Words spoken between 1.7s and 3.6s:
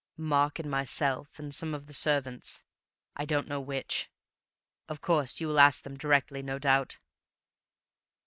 of the servants. I don't